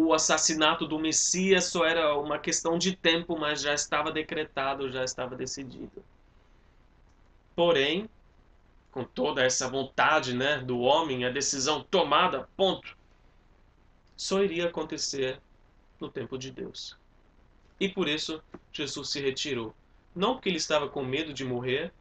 [0.00, 5.02] o assassinato do Messias só era uma questão de tempo, mas já estava decretado, já
[5.02, 6.04] estava decidido.
[7.56, 8.08] Porém,
[8.92, 12.96] com toda essa vontade né, do homem, a decisão tomada, ponto,
[14.16, 15.40] só iria acontecer
[15.98, 16.96] no tempo de Deus.
[17.80, 18.40] E por isso
[18.72, 19.74] Jesus se retirou.
[20.14, 21.92] Não porque ele estava com medo de morrer,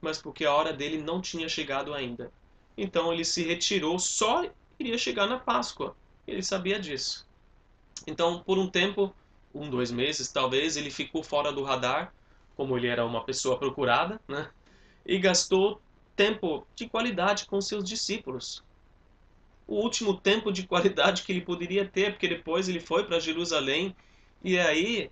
[0.00, 2.32] mas porque a hora dele não tinha chegado ainda.
[2.78, 5.96] Então ele se retirou, só iria chegar na Páscoa.
[6.28, 7.28] Ele sabia disso.
[8.06, 9.14] Então, por um tempo,
[9.54, 12.12] um, dois meses talvez, ele ficou fora do radar,
[12.56, 14.50] como ele era uma pessoa procurada, né?
[15.04, 15.80] E gastou
[16.14, 18.62] tempo de qualidade com seus discípulos.
[19.66, 23.94] O último tempo de qualidade que ele poderia ter, porque depois ele foi para Jerusalém
[24.42, 25.10] e aí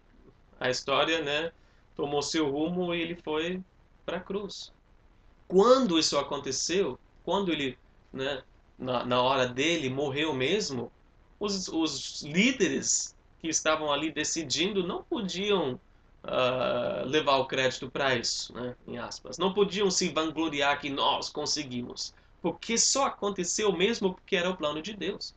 [0.58, 1.52] a história, né,
[1.96, 3.62] tomou seu rumo e ele foi
[4.04, 4.72] para a cruz.
[5.46, 7.78] Quando isso aconteceu, quando ele,
[8.12, 8.42] né,
[8.78, 10.92] na, na hora dele morreu mesmo,
[11.38, 15.80] os, os líderes que estavam ali decidindo não podiam
[16.24, 19.38] uh, levar o crédito para isso, né, em aspas.
[19.38, 24.82] Não podiam se vangloriar que nós conseguimos, porque só aconteceu mesmo porque era o plano
[24.82, 25.34] de Deus.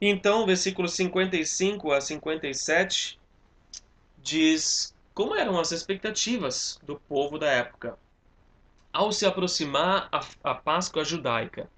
[0.00, 3.18] Então, versículos 55 a 57
[4.22, 7.96] diz como eram as expectativas do povo da época.
[8.92, 11.70] Ao se aproximar a, a Páscoa judaica,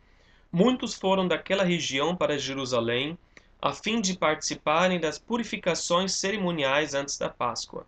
[0.58, 3.18] Muitos foram daquela região para Jerusalém,
[3.60, 7.86] a fim de participarem das purificações cerimoniais antes da Páscoa.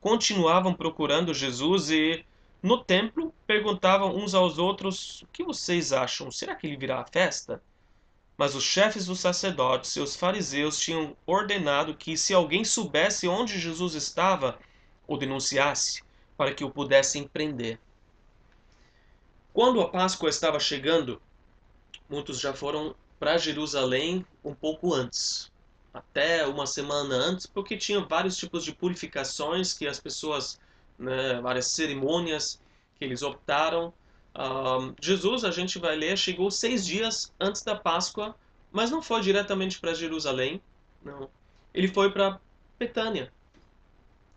[0.00, 2.24] Continuavam procurando Jesus e,
[2.62, 6.30] no templo, perguntavam uns aos outros: O que vocês acham?
[6.30, 7.60] Será que ele virá à festa?
[8.36, 13.58] Mas os chefes dos sacerdotes e os fariseus tinham ordenado que, se alguém soubesse onde
[13.58, 14.56] Jesus estava,
[15.04, 16.04] o denunciasse,
[16.36, 17.76] para que o pudessem prender.
[19.52, 21.20] Quando a Páscoa estava chegando,
[22.08, 25.50] muitos já foram para Jerusalém um pouco antes,
[25.92, 30.60] até uma semana antes, porque tinha vários tipos de purificações que as pessoas,
[30.98, 32.60] né, várias cerimônias
[32.96, 33.92] que eles optaram
[35.00, 38.36] Jesus, a gente vai ler, chegou seis dias antes da Páscoa,
[38.70, 40.60] mas não foi diretamente para Jerusalém,
[41.02, 41.28] não.
[41.74, 42.40] Ele foi para
[42.78, 43.32] Betânia.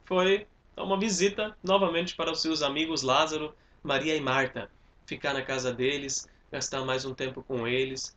[0.06, 3.54] Foi uma visita novamente para os seus amigos Lázaro,
[3.84, 4.72] Maria e Marta.
[5.06, 8.16] Ficar na casa deles, gastar mais um tempo com eles.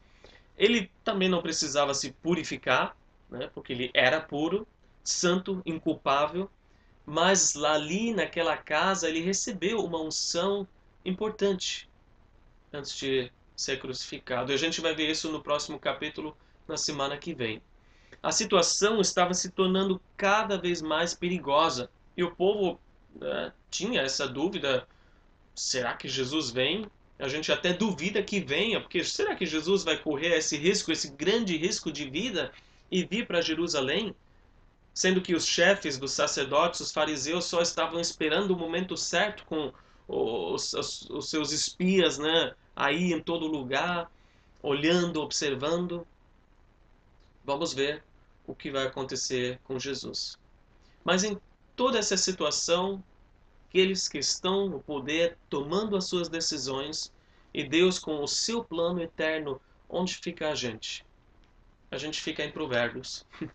[0.57, 2.97] Ele também não precisava se purificar,
[3.31, 4.67] né, porque ele era puro,
[5.03, 6.51] santo, inculpável,
[7.07, 10.67] mas lá ali naquela casa ele recebeu uma unção
[11.05, 11.89] importante
[12.73, 14.51] antes de ser crucificado.
[14.51, 17.63] E a gente vai ver isso no próximo capítulo, na semana que vem.
[18.23, 22.81] A situação estava se tornando cada vez mais perigosa e o povo
[23.15, 24.89] né, tinha essa dúvida:
[25.55, 26.87] será que Jesus vem?
[27.19, 31.11] A gente até duvida que venha, porque será que Jesus vai correr esse risco, esse
[31.13, 32.53] grande risco de vida
[32.91, 34.15] e vir para Jerusalém?
[34.93, 39.73] Sendo que os chefes dos sacerdotes, os fariseus, só estavam esperando o momento certo com
[40.09, 42.55] os, os, os seus espias, né?
[42.77, 44.11] Aí em todo lugar,
[44.63, 46.07] olhando, observando.
[47.45, 48.03] Vamos ver
[48.47, 50.39] o que vai acontecer com Jesus.
[51.05, 51.39] Mas em
[51.77, 53.03] toda essa situação,
[53.75, 57.13] aqueles que estão no poder tomando as suas decisões
[57.53, 61.05] e Deus com o seu plano eterno, onde fica a gente?
[61.91, 63.27] A gente fica em Provérbios.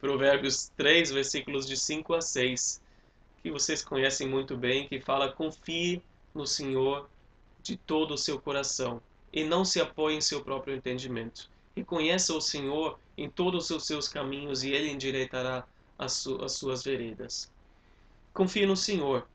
[0.00, 2.82] Provérbios 3, versículos de 5 a 6
[3.44, 6.02] que vocês conhecem muito bem, que fala: confie
[6.34, 7.08] no Senhor
[7.62, 9.00] de todo o seu coração
[9.32, 11.48] e não se apoie em seu próprio entendimento.
[11.76, 15.64] Reconheça o Senhor em todos os seus caminhos e ele endireitará
[15.96, 17.52] as, su as suas veredas.
[18.34, 19.28] Confie no Senhor.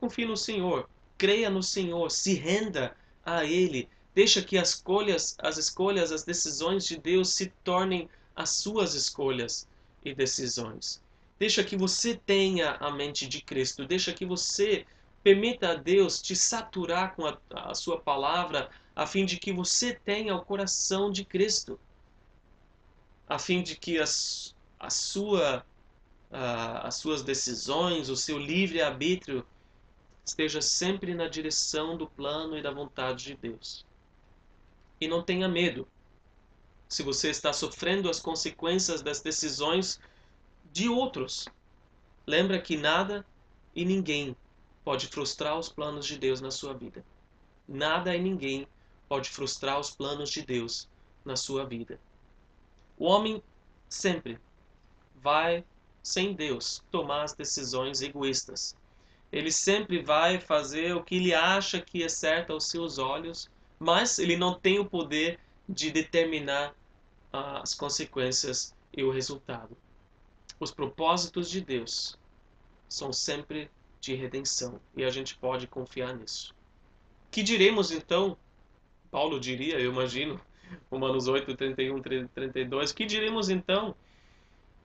[0.00, 0.88] Confie no Senhor.
[1.18, 2.10] Creia no Senhor.
[2.10, 3.88] Se renda a Ele.
[4.14, 9.68] Deixa que as escolhas, as escolhas, as decisões de Deus se tornem as suas escolhas
[10.04, 11.02] e decisões.
[11.38, 13.86] Deixa que você tenha a mente de Cristo.
[13.86, 14.86] Deixa que você
[15.22, 19.94] permita a Deus te saturar com a, a sua palavra, a fim de que você
[19.94, 21.78] tenha o coração de Cristo.
[23.28, 25.64] A fim de que as, a sua,
[26.32, 29.46] a, as suas decisões, o seu livre-arbítrio,
[30.30, 33.84] esteja sempre na direção do plano e da vontade de Deus.
[35.00, 35.86] E não tenha medo.
[36.88, 40.00] Se você está sofrendo as consequências das decisões
[40.72, 41.46] de outros.
[42.26, 43.26] Lembra que nada
[43.74, 44.36] e ninguém
[44.84, 47.04] pode frustrar os planos de Deus na sua vida.
[47.68, 48.66] Nada e ninguém
[49.08, 50.88] pode frustrar os planos de Deus
[51.24, 52.00] na sua vida.
[52.96, 53.42] O homem
[53.88, 54.38] sempre
[55.16, 55.64] vai,
[56.02, 58.76] sem Deus, tomar as decisões egoístas.
[59.32, 64.18] Ele sempre vai fazer o que ele acha que é certo aos seus olhos, mas
[64.18, 66.74] ele não tem o poder de determinar
[67.32, 69.76] as consequências e o resultado.
[70.58, 72.18] Os propósitos de Deus
[72.88, 73.70] são sempre
[74.00, 76.54] de redenção e a gente pode confiar nisso.
[77.30, 78.36] Que diremos então?
[79.10, 80.40] Paulo diria, eu imagino,
[80.90, 82.92] Romanos 8, 31, 32.
[82.92, 83.94] Que diremos então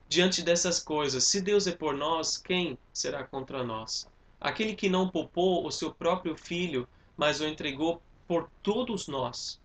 [0.08, 1.24] diante dessas coisas?
[1.24, 4.08] Se Deus é por nós, quem será contra nós?
[4.40, 9.60] Aquele que não poupou o seu próprio filho, mas o entregou por todos nós,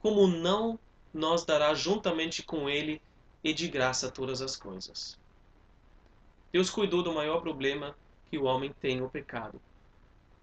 [0.00, 0.78] como não
[1.12, 3.00] nos dará juntamente com ele
[3.42, 5.18] e de graça todas as coisas?
[6.52, 7.96] Deus cuidou do maior problema
[8.30, 9.60] que o homem tem, o pecado.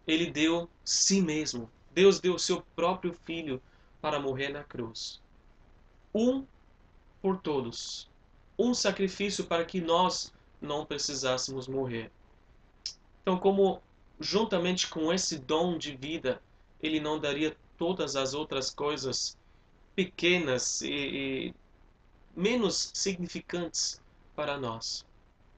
[0.06, 1.70] Ele deu si mesmo.
[1.92, 3.62] Deus deu seu próprio filho
[4.02, 5.22] para morrer na cruz.
[6.14, 6.46] Um
[7.22, 8.10] por todos.
[8.58, 12.12] Um sacrifício para que nós não precisássemos morrer.
[13.24, 13.82] Então, como
[14.20, 16.40] juntamente com esse dom de vida,
[16.80, 19.36] ele não daria todas as outras coisas
[19.96, 21.56] pequenas e, e
[22.36, 24.00] menos significantes
[24.36, 25.04] para nós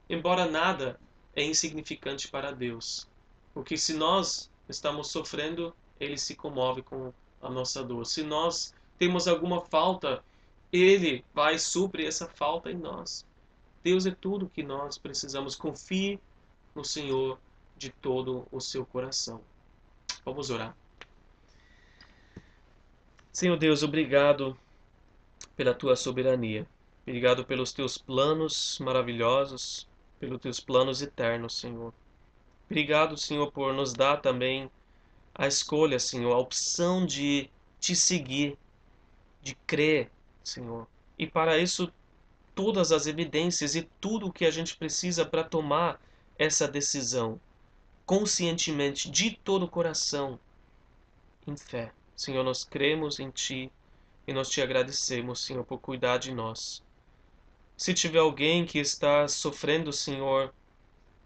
[0.08, 0.98] embora nada
[1.34, 3.08] é insignificante para Deus.
[3.52, 7.12] Porque se nós estamos sofrendo, ele se comove com
[7.42, 8.06] a nossa dor.
[8.06, 10.22] Se nós temos alguma falta,
[10.72, 13.24] ele vai suprir essa falta em nós.
[13.82, 15.54] Deus é tudo que nós precisamos.
[15.54, 16.18] Confie
[16.74, 17.38] no Senhor
[17.76, 19.40] de todo o seu coração.
[20.24, 20.76] Vamos orar.
[23.32, 24.58] Senhor Deus, obrigado
[25.54, 26.66] pela tua soberania.
[27.06, 29.86] Obrigado pelos teus planos maravilhosos
[30.18, 31.92] pelos teus planos eternos, Senhor.
[32.68, 34.70] Obrigado, Senhor, por nos dar também
[35.34, 37.48] a escolha, Senhor, a opção de
[37.78, 38.58] te seguir,
[39.42, 40.10] de crer,
[40.42, 40.86] Senhor.
[41.18, 41.92] E para isso,
[42.54, 46.00] todas as evidências e tudo o que a gente precisa para tomar
[46.38, 47.40] essa decisão,
[48.06, 50.38] conscientemente, de todo o coração,
[51.46, 51.92] em fé.
[52.14, 53.70] Senhor, nós cremos em Ti
[54.26, 56.82] e nós te agradecemos, Senhor, por cuidar de nós.
[57.76, 60.54] Se tiver alguém que está sofrendo, Senhor,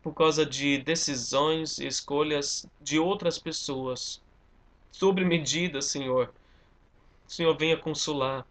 [0.03, 4.21] por causa de decisões e escolhas de outras pessoas,
[4.91, 6.33] sobre medida, Senhor,
[7.27, 8.45] Senhor, venha consolar,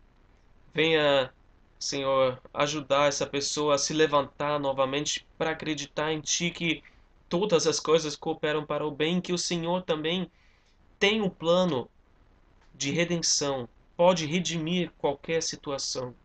[0.74, 1.34] venha,
[1.78, 6.84] Senhor, ajudar essa pessoa a se levantar novamente para acreditar em Ti que
[7.30, 10.30] todas as coisas cooperam para o bem, que o Senhor também
[10.98, 11.90] tem um plano
[12.76, 16.16] de redenção, pode redimir qualquer situação.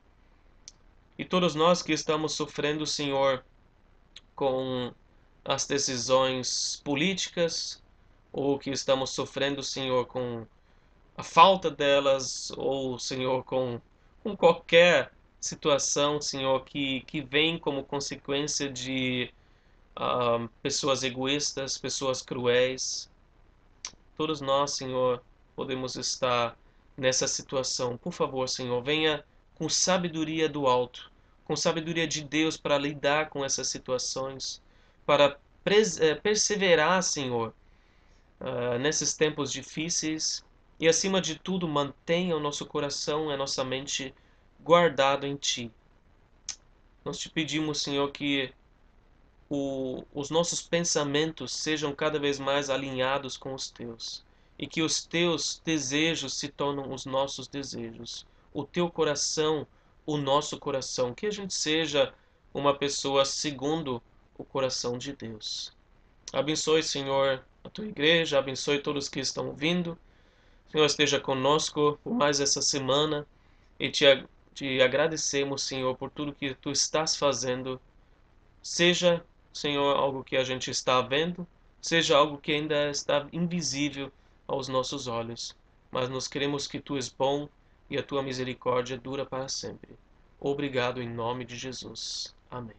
[1.18, 3.44] E todos nós que estamos sofrendo, Senhor,
[4.34, 4.92] com
[5.44, 7.82] as decisões políticas,
[8.32, 10.44] ou que estamos sofrendo, Senhor, com
[11.16, 13.80] a falta delas, ou, Senhor, com,
[14.22, 19.32] com qualquer situação, Senhor, que, que vem como consequência de
[19.96, 23.10] uh, pessoas egoístas, pessoas cruéis.
[24.16, 25.22] Todos nós, Senhor,
[25.56, 26.56] podemos estar
[26.96, 27.96] nessa situação.
[27.96, 29.24] Por favor, Senhor, venha
[29.54, 31.10] com sabedoria do alto,
[31.44, 34.62] com sabedoria de Deus para lidar com essas situações,
[35.06, 35.38] para
[36.00, 37.54] eh, perseverar, Senhor,
[38.40, 40.44] uh, nesses tempos difíceis
[40.78, 44.14] e, acima de tudo, mantenha o nosso coração e a nossa mente
[44.60, 45.70] guardado em Ti.
[47.04, 48.52] Nós te pedimos, Senhor, que
[49.54, 54.24] o, os nossos pensamentos sejam cada vez mais alinhados com os Teus
[54.58, 59.66] e que os Teus desejos se tornem os nossos desejos, o Teu coração
[60.06, 62.12] o nosso coração, que a gente seja
[62.52, 64.02] uma pessoa segundo
[64.36, 65.72] o coração de Deus.
[66.32, 69.98] Abençoe, Senhor, a tua igreja, abençoe todos que estão ouvindo.
[70.70, 73.26] Senhor, esteja conosco por mais essa semana
[73.78, 74.04] e te,
[74.52, 77.80] te agradecemos, Senhor, por tudo que tu estás fazendo.
[78.62, 79.24] Seja,
[79.54, 81.46] Senhor, algo que a gente está vendo,
[81.80, 84.10] seja algo que ainda está invisível
[84.48, 85.54] aos nossos olhos.
[85.92, 87.48] Mas nós queremos que tu és bom
[87.88, 89.96] e a tua misericórdia dura para sempre.
[90.40, 92.34] Obrigado em nome de Jesus.
[92.50, 92.74] Amém.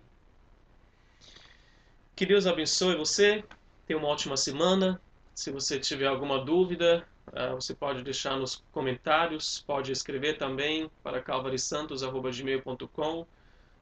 [2.13, 3.41] Que Deus abençoe você.
[3.87, 5.01] Tenha uma ótima semana.
[5.33, 11.21] Se você tiver alguma dúvida, ah, você pode deixar nos comentários, pode escrever também para
[11.21, 13.25] calvarisantos.gmail.com.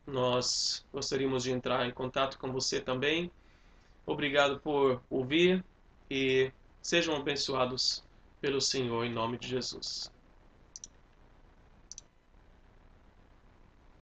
[0.06, 3.32] Nós gostaríamos de entrar em contato com você também.
[4.06, 5.64] Obrigado por ouvir
[6.10, 6.52] e
[6.82, 8.04] sejam abençoados
[8.42, 10.12] pelo Senhor em nome de Jesus.